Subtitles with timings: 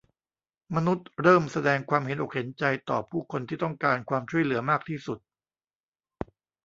[0.75, 5.19] มนุษย์เริ่มแสดงความเห็นอกเห็นใจต่อผู้คนที่ต้องการความช่วยเหลือมากที่สุด